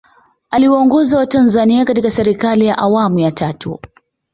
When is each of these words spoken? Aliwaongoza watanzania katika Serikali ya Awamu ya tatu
Aliwaongoza 0.49 1.17
watanzania 1.17 1.85
katika 1.85 2.11
Serikali 2.11 2.65
ya 2.65 2.77
Awamu 2.77 3.19
ya 3.19 3.31
tatu 3.31 3.79